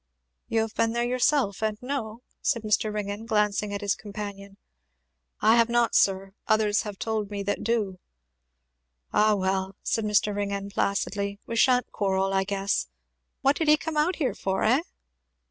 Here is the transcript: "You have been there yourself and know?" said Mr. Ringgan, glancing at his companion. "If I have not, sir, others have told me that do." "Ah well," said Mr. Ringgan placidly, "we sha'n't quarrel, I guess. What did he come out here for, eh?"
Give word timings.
"You 0.47 0.61
have 0.61 0.73
been 0.73 0.93
there 0.93 1.03
yourself 1.03 1.61
and 1.61 1.79
know?" 1.79 2.23
said 2.41 2.63
Mr. 2.63 2.91
Ringgan, 2.91 3.27
glancing 3.27 3.71
at 3.71 3.81
his 3.81 3.93
companion. 3.93 4.57
"If 5.37 5.43
I 5.43 5.55
have 5.57 5.69
not, 5.69 5.93
sir, 5.93 6.33
others 6.47 6.81
have 6.81 6.97
told 6.97 7.29
me 7.29 7.43
that 7.43 7.63
do." 7.63 7.99
"Ah 9.13 9.35
well," 9.35 9.75
said 9.83 10.03
Mr. 10.05 10.35
Ringgan 10.35 10.71
placidly, 10.71 11.37
"we 11.45 11.55
sha'n't 11.55 11.91
quarrel, 11.91 12.33
I 12.33 12.45
guess. 12.45 12.87
What 13.41 13.55
did 13.55 13.67
he 13.67 13.77
come 13.77 13.95
out 13.95 14.15
here 14.15 14.33
for, 14.33 14.63
eh?" 14.63 14.81